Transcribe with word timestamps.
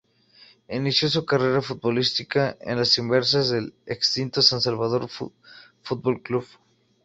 Inició 0.71 1.09
su 1.11 1.25
carrera 1.27 1.61
futbolística 1.61 2.57
en 2.61 2.77
las 2.77 2.97
reservas 2.97 3.51
del 3.51 3.75
extinto 3.85 4.41
San 4.41 4.59
Salvador 4.59 5.07
Fútbol 5.07 6.23
Club. 6.23 6.43